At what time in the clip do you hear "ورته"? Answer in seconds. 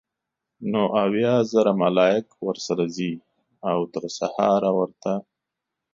4.79-5.13